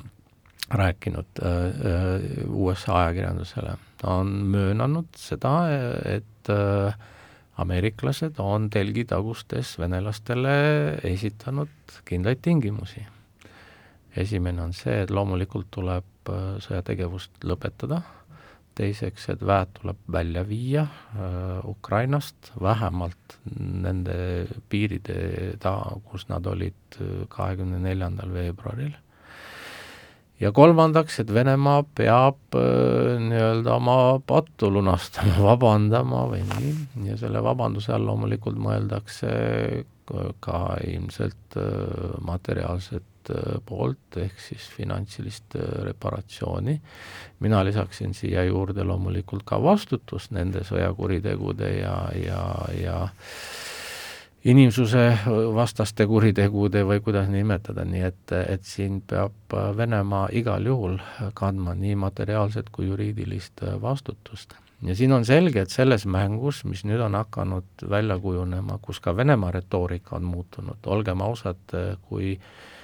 rääkinud 0.72 1.26
äh, 1.44 1.52
äh 1.52 2.48
USA 2.50 2.98
ajakirjandusele, 3.04 3.78
ta 4.02 4.16
on 4.24 4.28
möönanud 4.50 5.06
seda, 5.18 5.54
et 6.06 6.50
äh, 6.50 6.96
ameeriklased 7.62 8.40
on 8.42 8.70
telgitagustes 8.70 9.80
venelastele 9.80 10.56
esitanud 11.04 11.70
kindlaid 12.06 12.42
tingimusi. 12.42 13.06
Esimene 14.18 14.62
on 14.64 14.74
see, 14.74 15.02
et 15.04 15.12
loomulikult 15.12 15.68
tuleb 15.72 16.06
sõjategevust 16.64 17.44
lõpetada, 17.46 18.02
teiseks, 18.76 19.30
et 19.32 19.46
väed 19.46 19.72
tuleb 19.78 20.02
välja 20.12 20.44
viia 20.48 20.84
äh, 21.16 21.64
Ukrainast, 21.68 22.52
vähemalt 22.62 23.38
nende 23.56 24.18
piiride 24.70 25.56
taha, 25.64 25.98
kus 26.10 26.28
nad 26.32 26.48
olid 26.48 27.00
äh, 27.00 27.26
kahekümne 27.32 27.80
neljandal 27.84 28.34
veebruaril. 28.36 28.94
ja 30.40 30.52
kolmandaks, 30.52 31.20
et 31.24 31.34
Venemaa 31.34 31.84
peab 31.96 32.60
äh, 32.60 33.16
nii-öelda 33.24 33.76
oma 33.80 33.98
pattu 34.28 34.72
lunastama, 34.72 35.40
vabandama 35.50 36.26
või 36.34 36.44
nii, 36.52 36.76
ja 37.10 37.18
selle 37.22 37.44
vabanduse 37.44 37.96
all 37.96 38.08
loomulikult 38.12 38.60
mõeldakse 38.60 39.32
ka 40.46 40.58
ilmselt 40.86 41.56
materiaalset 42.22 43.15
poolt, 43.66 44.18
ehk 44.18 44.40
siis 44.40 44.68
finantsilist 44.78 45.56
äh, 45.56 45.84
reparatsiooni. 45.84 46.82
mina 47.40 47.66
lisaksin 47.66 48.14
siia 48.14 48.44
juurde 48.44 48.84
loomulikult 48.84 49.44
ka 49.46 49.62
vastutust 49.64 50.32
nende 50.32 50.64
sõjakuritegude 50.64 51.70
ja, 51.80 51.96
ja, 52.16 52.42
ja 52.82 52.98
inimsuse 54.46 55.18
vastaste 55.56 56.06
kuritegude 56.08 56.84
või 56.86 57.02
kuidas 57.02 57.30
nimetada, 57.30 57.86
nii 57.86 58.04
et, 58.08 58.36
et 58.48 58.64
siin 58.64 59.02
peab 59.02 59.56
Venemaa 59.78 60.28
igal 60.32 60.66
juhul 60.66 61.00
kandma 61.34 61.74
nii 61.76 61.96
materiaalset 61.96 62.70
kui 62.72 62.88
juriidilist 62.88 63.66
vastutust. 63.82 64.54
ja 64.82 64.96
siin 64.96 65.12
on 65.12 65.26
selge, 65.26 65.62
et 65.62 65.70
selles 65.70 66.06
mängus, 66.06 66.64
mis 66.66 66.86
nüüd 66.86 67.02
on 67.02 67.16
hakanud 67.16 67.90
välja 67.90 68.20
kujunema, 68.20 68.78
kus 68.82 69.00
ka 69.00 69.16
Venemaa 69.18 69.52
retoorika 69.52 70.16
on 70.16 70.24
muutunud, 70.24 70.78
olgem 70.86 71.22
ausad, 71.22 71.76
kui 72.08 72.38
äh, 72.38 72.75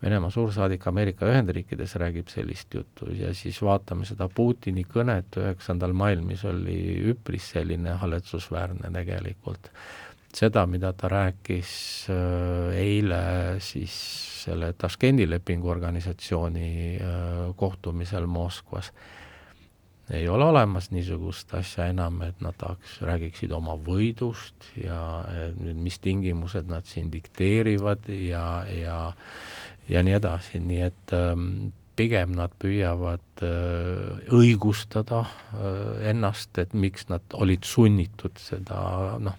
Venemaa 0.00 0.30
suursaadik 0.32 0.86
Ameerika 0.88 1.26
Ühendriikides 1.28 1.92
räägib 2.00 2.30
sellist 2.32 2.74
juttu 2.74 3.10
ja 3.12 3.34
siis 3.36 3.58
vaatame 3.62 4.06
seda 4.08 4.30
Putini 4.32 4.86
kõnet 4.88 5.36
üheksandal 5.36 5.92
mail, 5.92 6.22
mis 6.24 6.44
oli 6.48 6.78
üpris 7.12 7.50
selline 7.52 7.98
haletsusväärne 8.00 8.92
tegelikult. 8.94 9.68
seda, 10.30 10.62
mida 10.66 10.92
ta 10.92 11.08
rääkis 11.10 11.70
äh, 12.08 12.76
eile 12.78 13.22
siis 13.58 13.94
selle 14.44 14.72
Taškendi 14.72 15.26
lepinguorganisatsiooni 15.30 16.70
äh, 16.96 17.56
kohtumisel 17.56 18.26
Moskvas, 18.26 18.92
ei 20.10 20.28
ole 20.28 20.44
olemas 20.44 20.90
niisugust 20.90 21.54
asja 21.54 21.86
enam, 21.90 22.22
et 22.26 22.40
nad 22.42 22.56
tahaks, 22.58 22.96
räägiksid 23.06 23.52
oma 23.54 23.76
võidust 23.78 24.70
ja 24.80 25.00
mis 25.58 25.98
tingimused 26.02 26.70
nad 26.70 26.88
siin 26.88 27.12
dikteerivad 27.12 28.08
ja, 28.10 28.64
ja 28.74 28.98
ja 29.88 30.02
nii 30.02 30.16
edasi, 30.18 30.60
nii 30.60 30.80
et 30.86 31.14
ähm, 31.16 31.70
pigem 32.00 32.34
nad 32.36 32.52
püüavad 32.60 33.44
õigustada 34.32 35.24
ennast, 36.08 36.56
et 36.60 36.74
miks 36.76 37.08
nad 37.10 37.36
olid 37.36 37.66
sunnitud 37.68 38.40
seda 38.40 38.80
noh, 39.20 39.38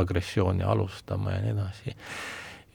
agressiooni 0.00 0.66
alustama 0.66 1.34
ja 1.34 1.42
nii 1.44 1.54
edasi. 1.54 1.94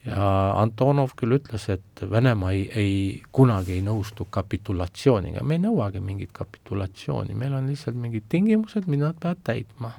ja 0.06 0.28
Antonov 0.58 1.14
küll 1.16 1.38
ütles, 1.38 1.68
et 1.72 2.04
Venemaa 2.10 2.52
ei, 2.52 2.62
ei, 2.74 2.94
kunagi 3.32 3.78
ei 3.78 3.84
nõustu 3.86 4.26
kapitulatsiooniga, 4.30 5.44
me 5.46 5.58
ei 5.58 5.64
nõuagi 5.64 6.02
mingit 6.04 6.32
kapitulatsiooni, 6.36 7.36
meil 7.38 7.56
on 7.56 7.70
lihtsalt 7.70 7.96
mingid 7.96 8.28
tingimused, 8.28 8.88
mida 8.90 9.12
nad 9.12 9.20
peavad 9.20 9.44
täitma. 9.44 9.92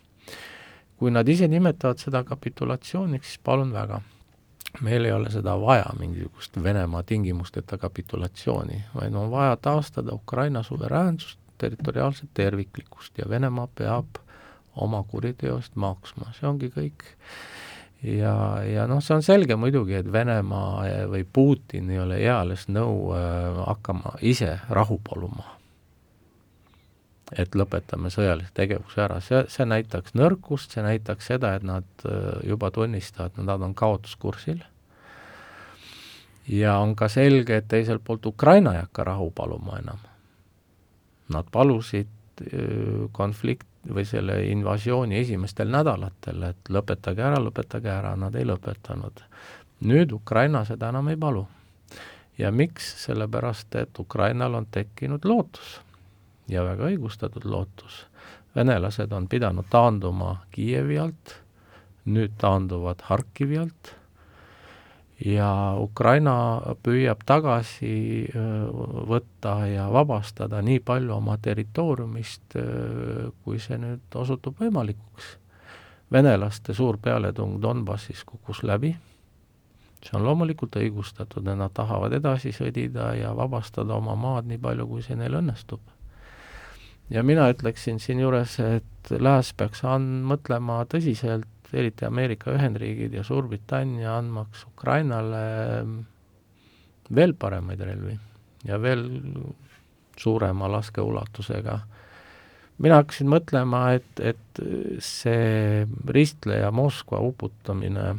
kui 0.98 1.12
nad 1.12 1.28
ise 1.28 1.48
nimetavad 1.52 2.00
seda 2.00 2.22
kapitulatsiooniks, 2.24 3.34
siis 3.34 3.42
palun 3.44 3.74
väga 3.74 3.98
meil 4.82 5.06
ei 5.06 5.12
ole 5.12 5.30
seda 5.32 5.56
vaja, 5.62 5.86
mingisugust 6.00 6.58
Venemaa 6.64 7.04
tingimusteta 7.04 7.78
kapitulatsiooni, 7.78 8.84
vaid 8.96 9.14
on 9.14 9.32
vaja 9.32 9.58
taastada 9.62 10.14
Ukraina 10.14 10.64
suveräänsust, 10.64 11.40
territoriaalset 11.58 12.30
terviklikkust 12.34 13.18
ja 13.18 13.30
Venemaa 13.30 13.68
peab 13.76 14.06
oma 14.76 15.04
kuriteost 15.04 15.76
maksma, 15.76 16.32
see 16.34 16.50
ongi 16.50 16.72
kõik. 16.74 17.06
ja, 18.04 18.36
ja 18.66 18.88
noh, 18.90 19.04
see 19.04 19.16
on 19.16 19.24
selge 19.24 19.56
muidugi, 19.56 19.96
et 20.02 20.12
Venemaa 20.12 20.86
või 21.12 21.26
Putin 21.34 21.92
ei 21.94 22.00
ole 22.00 22.18
eales 22.26 22.68
nõu 22.68 23.14
äh, 23.14 23.66
hakkama 23.68 24.18
ise 24.22 24.58
rahu 24.70 25.00
paluma. 25.10 25.46
Et 27.40 27.56
lõpetame 27.58 28.12
sõjalise 28.14 28.52
tegevuse 28.54 29.02
ära, 29.04 29.20
see, 29.24 29.44
see 29.50 29.66
näitaks 29.66 30.14
nõrkust, 30.18 30.76
see 30.76 30.84
näitaks 30.86 31.32
seda, 31.32 31.56
et 31.58 31.66
nad 31.68 32.06
äh, 32.06 32.40
juba 32.48 32.72
tunnistavad, 32.74 33.38
nad 33.42 33.62
on 33.62 33.76
kaotuskursil 33.78 34.62
ja 36.48 36.78
on 36.78 36.96
ka 36.96 37.08
selge, 37.12 37.58
et 37.58 37.68
teiselt 37.72 38.04
poolt 38.06 38.26
Ukraina 38.26 38.76
ei 38.76 38.84
hakka 38.84 39.04
rahu 39.08 39.32
paluma 39.36 39.80
enam. 39.80 40.02
Nad 41.34 41.50
palusid 41.52 42.10
äh, 42.44 43.08
konflikt 43.12 43.68
või 43.84 44.06
selle 44.08 44.38
invasiooni 44.48 45.18
esimestel 45.20 45.72
nädalatel, 45.72 46.44
et 46.52 46.70
lõpetage 46.72 47.24
ära, 47.24 47.40
lõpetage 47.42 47.90
ära, 47.92 48.16
nad 48.16 48.36
ei 48.36 48.46
lõpetanud. 48.48 49.26
nüüd 49.84 50.14
Ukraina 50.16 50.64
seda 50.66 50.90
enam 50.90 51.10
ei 51.10 51.18
palu. 51.18 51.48
ja 52.38 52.52
miks? 52.52 53.06
sellepärast, 53.06 53.76
et 53.76 54.00
Ukrainal 54.00 54.54
on 54.54 54.66
tekkinud 54.72 55.26
lootus 55.26 55.82
ja 56.48 56.64
väga 56.66 56.90
õigustatud 56.92 57.46
lootus. 57.46 58.06
venelased 58.56 59.12
on 59.12 59.28
pidanud 59.28 59.66
taanduma 59.70 60.46
Kiievi 60.52 61.00
alt, 61.00 61.40
nüüd 62.06 62.36
taanduvad 62.38 63.02
Harkivi 63.10 63.58
alt 63.58 63.96
ja 65.26 65.76
Ukraina 65.80 66.36
püüab 66.84 67.24
tagasi 67.26 68.28
võtta 69.10 69.56
ja 69.70 69.88
vabastada 69.94 70.62
nii 70.66 70.82
palju 70.84 71.16
oma 71.16 71.38
territooriumist, 71.42 72.58
kui 73.44 73.60
see 73.60 73.80
nüüd 73.80 74.20
osutub 74.20 74.60
võimalikuks. 74.60 75.38
venelaste 76.12 76.74
suur 76.74 76.98
pealetung 77.02 77.62
Donbassis 77.62 78.24
kukkus 78.24 78.64
läbi, 78.64 78.92
see 80.04 80.14
on 80.14 80.26
loomulikult 80.26 80.76
õigustatud 80.76 81.48
ja 81.48 81.56
nad 81.56 81.74
tahavad 81.74 82.14
edasi 82.14 82.52
sõdida 82.52 83.14
ja 83.18 83.34
vabastada 83.36 83.96
oma 83.96 84.16
maad 84.16 84.46
nii 84.46 84.58
palju, 84.58 84.88
kui 84.88 85.02
see 85.02 85.16
neil 85.16 85.40
õnnestub. 85.40 85.80
Ja 87.10 87.24
mina 87.24 87.50
ütleksin 87.52 88.00
siinjuures, 88.00 88.60
et 88.60 89.12
Lääs 89.20 89.52
peaks 89.58 89.84
an-, 89.84 90.24
mõtlema 90.28 90.84
tõsiselt 90.90 91.50
eriti 91.74 92.06
Ameerika 92.06 92.54
Ühendriigid 92.54 93.16
ja 93.18 93.24
Suurbritannia 93.26 94.18
andmaks 94.20 94.66
Ukrainale 94.70 95.44
veel 97.14 97.34
paremaid 97.34 97.82
relvi 97.82 98.14
ja 98.68 98.80
veel 98.82 99.08
suurema 100.18 100.70
laskeulatusega. 100.72 101.80
mina 102.78 102.96
hakkasin 103.02 103.30
mõtlema, 103.30 103.82
et, 103.98 104.20
et 104.20 104.62
see 105.00 105.88
ristleja 106.08 106.72
Moskva 106.72 107.20
uputamine 107.20 108.14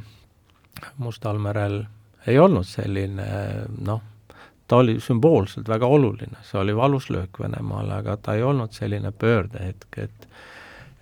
Mustal 0.98 1.38
merel 1.38 1.84
ei 2.26 2.38
olnud 2.38 2.66
selline 2.66 3.26
noh, 3.86 4.02
ta 4.68 4.76
oli 4.76 5.00
sümboolselt 5.00 5.68
väga 5.68 5.86
oluline, 5.86 6.40
see 6.42 6.60
oli 6.60 6.76
valus 6.76 7.10
löök 7.10 7.40
Venemaale, 7.40 7.94
aga 8.00 8.16
ta 8.16 8.34
ei 8.34 8.42
olnud 8.42 8.72
selline 8.72 9.12
pöördehetk, 9.12 9.98
et 9.98 10.28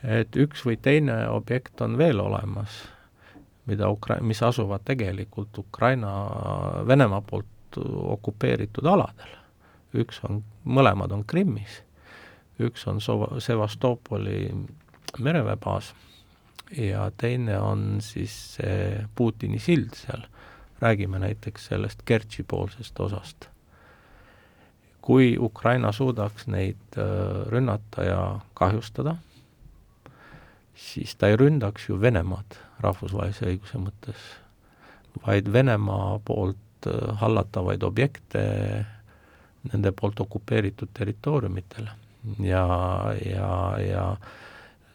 et 0.03 0.37
üks 0.37 0.65
või 0.67 0.77
teine 0.83 1.29
objekt 1.31 1.81
on 1.81 1.95
veel 1.99 2.21
olemas, 2.21 2.81
mida 3.71 3.87
Ukra-, 3.87 4.19
mis 4.21 4.43
asuvad 4.43 4.83
tegelikult 4.85 5.59
Ukraina, 5.59 6.11
Venemaa 6.87 7.23
poolt 7.23 7.79
okupeeritud 8.17 8.87
aladel. 8.87 9.39
üks 9.95 10.23
on, 10.25 10.43
mõlemad 10.65 11.13
on 11.13 11.25
Krimmis, 11.25 11.83
üks 12.59 12.87
on 12.89 13.01
Sova-, 13.01 13.41
Sevastopoli 13.41 14.51
mereväebaas 15.19 15.93
ja 16.77 17.11
teine 17.17 17.59
on 17.59 18.01
siis 18.01 18.35
see 18.57 19.07
Putini 19.15 19.59
sild 19.59 19.95
seal, 19.95 20.25
räägime 20.81 21.19
näiteks 21.19 21.67
sellest 21.67 22.03
Kertši 22.05 22.43
poolsest 22.43 23.01
osast. 23.01 23.52
Kui 25.03 25.35
Ukraina 25.39 25.93
suudaks 25.93 26.47
neid 26.47 26.97
äh, 26.97 27.45
rünnata 27.51 28.07
ja 28.07 28.23
kahjustada 28.55 29.17
siis 30.75 31.17
ta 31.17 31.29
ei 31.29 31.37
ründaks 31.37 31.89
ju 31.89 32.01
Venemaad 32.01 32.57
rahvusvahelise 32.83 33.47
õiguse 33.47 33.79
mõttes, 33.79 34.23
vaid 35.27 35.51
Venemaa 35.53 36.19
poolt 36.25 36.89
äh, 36.91 37.13
hallatavaid 37.21 37.83
objekte 37.87 38.43
nende 39.73 39.93
poolt 39.95 40.21
okupeeritud 40.21 40.91
territooriumitel 40.95 41.87
ja, 42.43 42.65
ja, 43.23 43.51
ja 43.83 44.07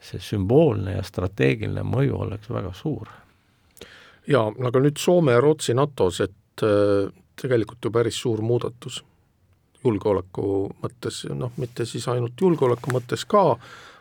see 0.03 0.19
sümboolne 0.23 0.97
ja 0.97 1.05
strateegiline 1.07 1.85
mõju 1.87 2.19
oleks 2.25 2.49
väga 2.51 2.73
suur. 2.75 3.07
jaa, 4.27 4.49
aga 4.69 4.83
nüüd 4.83 4.99
Soome 4.99 5.37
ja 5.37 5.41
Rootsi 5.43 5.75
NATO-s, 5.77 6.21
et 6.27 6.65
äh, 6.67 7.13
tegelikult 7.39 7.85
ju 7.85 7.91
päris 7.91 8.19
suur 8.19 8.41
muudatus 8.41 9.03
julgeoleku 9.83 10.47
mõttes, 10.81 11.23
noh, 11.33 11.53
mitte 11.57 11.85
siis 11.85 12.07
ainult 12.11 12.41
julgeoleku 12.41 12.93
mõttes 12.95 13.25
ka, 13.29 13.57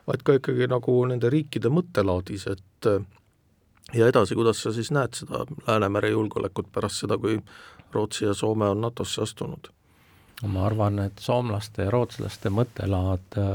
vaid 0.07 0.25
ka 0.25 0.39
ikkagi 0.39 0.69
nagu 0.71 0.99
nende 1.11 1.31
riikide 1.33 1.71
mõttelaadis, 1.73 2.47
et 2.53 2.91
ja 3.95 4.09
edasi, 4.09 4.35
kuidas 4.35 4.63
sa 4.63 4.73
siis 4.73 4.91
näed 4.95 5.15
seda 5.15 5.45
Läänemere 5.67 6.11
julgeolekut 6.11 6.71
pärast 6.73 7.05
seda, 7.05 7.19
kui 7.19 7.39
Rootsi 7.93 8.25
ja 8.25 8.35
Soome 8.35 8.69
on 8.69 8.81
NATO-sse 8.81 9.23
astunud? 9.23 9.71
ma 10.45 10.67
arvan, 10.67 10.99
et 11.01 11.19
soomlaste 11.23 11.87
ja 11.87 11.91
rootslaste 11.91 12.51
mõttelaad 12.53 13.39
äh, 13.41 13.47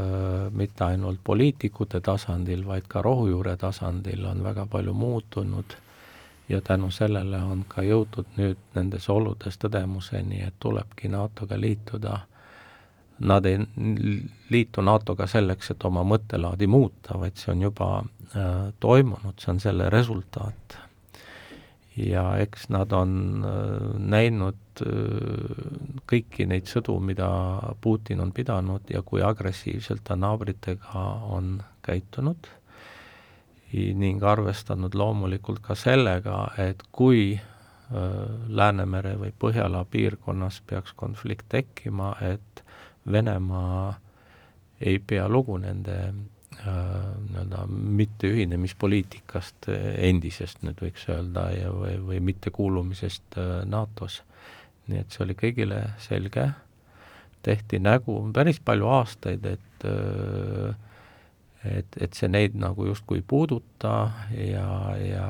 mitte 0.58 0.84
ainult 0.88 1.20
poliitikute 1.24 2.02
tasandil, 2.02 2.64
vaid 2.66 2.88
ka 2.90 3.04
rohujuure 3.06 3.54
tasandil 3.62 4.26
on 4.26 4.42
väga 4.44 4.66
palju 4.66 4.94
muutunud 4.98 5.76
ja 6.52 6.62
tänu 6.62 6.92
sellele 6.92 7.40
on 7.48 7.64
ka 7.68 7.84
jõutud 7.86 8.28
nüüd 8.38 8.60
nendes 8.76 9.08
oludes 9.10 9.58
tõdemuseni, 9.62 10.42
et 10.44 10.58
tulebki 10.60 11.08
NATO-ga 11.12 11.60
liituda 11.60 12.18
nad 13.22 13.46
ei 13.46 13.60
liitu 14.50 14.82
NATO-ga 14.82 15.28
selleks, 15.30 15.72
et 15.72 15.84
oma 15.86 16.04
mõttelaadi 16.08 16.68
muuta, 16.68 17.20
vaid 17.22 17.38
see 17.40 17.52
on 17.54 17.66
juba 17.68 17.90
äh, 18.02 18.72
toimunud, 18.82 19.38
see 19.40 19.54
on 19.54 19.60
selle 19.64 19.90
resultaat. 19.94 20.80
ja 21.98 22.38
eks 22.40 22.70
nad 22.72 22.92
on 22.96 23.44
äh, 23.46 24.00
näinud 24.00 24.82
äh, 24.82 26.00
kõiki 26.10 26.48
neid 26.48 26.72
sõdu, 26.72 26.98
mida 27.00 27.30
Putin 27.82 28.24
on 28.24 28.32
pidanud 28.32 28.90
ja 28.90 29.04
kui 29.06 29.22
agressiivselt 29.22 30.04
ta 30.04 30.16
naabritega 30.16 31.06
on 31.38 31.60
käitunud 31.86 32.48
ning 33.74 34.24
arvestanud 34.24 34.96
loomulikult 34.96 35.62
ka 35.64 35.76
sellega, 35.76 36.52
et 36.58 36.84
kui 36.92 37.40
Läänemere 38.48 39.18
või 39.20 39.34
Põhjala 39.36 39.82
piirkonnas 39.92 40.62
peaks 40.64 40.94
konflikt 40.96 41.50
tekkima, 41.52 42.14
et 42.24 42.62
Venemaa 43.12 43.98
ei 44.80 45.00
pea 45.00 45.26
lugu 45.28 45.58
nende 45.60 45.98
nii-öelda 46.62 47.66
mitteühinemispoliitikast 47.68 49.70
äh, 49.70 49.88
endisest 50.10 50.62
nüüd 50.66 50.82
võiks 50.84 51.08
öelda 51.10 51.48
ja, 51.56 51.72
või, 51.74 51.96
või 52.06 52.20
mittekuulumisest 52.32 53.40
NATO-s. 53.66 54.22
nii 54.92 55.02
et 55.02 55.14
see 55.14 55.24
oli 55.26 55.36
kõigile 55.38 55.82
selge, 56.02 56.50
tehti 57.46 57.80
nägu 57.80 58.18
päris 58.34 58.60
palju 58.60 58.90
aastaid, 58.92 59.46
et 59.46 59.86
äh, 59.88 60.76
et, 61.66 61.98
et 62.02 62.14
see 62.14 62.30
neid 62.32 62.56
nagu 62.58 62.86
justkui 62.88 63.22
ei 63.22 63.28
puuduta 63.28 63.94
ja, 64.34 64.68
ja 64.98 65.28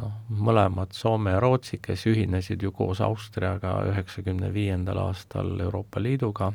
noh, 0.00 0.14
mõlemad 0.28 0.94
Soome 0.96 1.34
ja 1.34 1.40
Rootsi, 1.42 1.78
kes 1.82 2.06
ühinesid 2.10 2.62
ju 2.62 2.72
koos 2.72 3.00
Austriaga 3.04 3.78
üheksakümne 3.90 4.52
viiendal 4.54 5.00
aastal 5.06 5.54
Euroopa 5.60 6.02
Liiduga, 6.02 6.52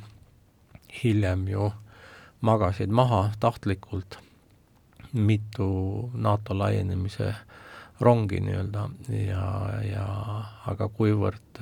hiljem 1.03 1.47
ju 1.47 1.71
magasid 2.41 2.91
maha 2.91 3.29
tahtlikult 3.39 4.19
mitu 5.13 6.11
NATO 6.13 6.57
laienemise 6.57 7.33
rongi 7.99 8.39
nii-öelda 8.39 8.83
ja, 9.27 9.45
ja 9.83 10.05
aga 10.71 10.87
kuivõrd 10.93 11.61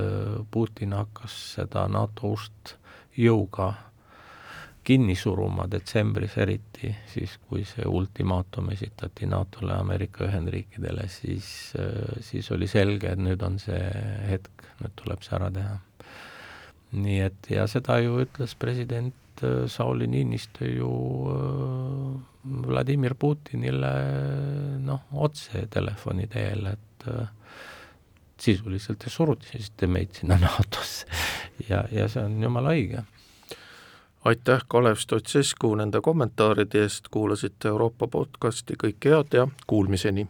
Putin 0.52 0.94
hakkas 0.94 1.38
seda 1.56 1.88
NATO 1.90 2.36
ust 2.36 2.76
jõuga 3.18 3.72
kinni 4.88 5.18
suruma 5.20 5.66
detsembris 5.68 6.38
eriti, 6.40 6.94
siis 7.12 7.34
kui 7.50 7.66
see 7.68 7.84
ultimaatum 7.88 8.70
esitati 8.72 9.28
NATO-le, 9.28 9.76
Ameerika 9.76 10.24
Ühendriikidele, 10.30 11.10
siis, 11.12 11.50
siis 12.24 12.48
oli 12.56 12.70
selge, 12.72 13.12
et 13.12 13.20
nüüd 13.20 13.44
on 13.44 13.60
see 13.60 13.82
hetk, 14.30 14.64
nüüd 14.80 14.96
tuleb 15.02 15.26
see 15.26 15.36
ära 15.40 15.52
teha. 15.58 15.76
nii 16.98 17.18
et 17.20 17.50
ja 17.52 17.66
seda 17.68 17.98
ju 18.00 18.22
ütles 18.24 18.54
president 18.56 19.42
äh, 19.44 19.66
Sauli 19.68 20.08
Niinistö 20.08 20.70
ju 20.72 20.92
äh, 21.34 22.14
Vladimir 22.70 23.18
Putinile 23.20 23.92
noh, 24.86 25.02
otse 25.12 25.66
telefoni 25.68 26.30
teel, 26.32 26.64
et 26.72 27.10
äh, 27.12 27.28
sisuliselt 28.40 29.04
te 29.04 29.12
surutisite 29.12 29.92
meid 29.92 30.16
sinna 30.16 30.40
NATO-sse 30.40 31.12
ja, 31.68 31.84
ja 31.92 32.08
see 32.08 32.24
on 32.24 32.40
jumala 32.40 32.72
õige 32.72 33.04
aitäh, 34.26 34.62
Kalev 34.68 34.96
Stoicescu 34.96 35.76
nende 35.76 36.02
kommentaaride 36.02 36.82
eest, 36.82 37.08
kuulasite 37.12 37.68
Euroopa 37.68 38.08
podcasti, 38.08 38.80
kõike 38.84 39.14
head 39.16 39.34
ja 39.34 39.48
kuulmiseni! 39.68 40.28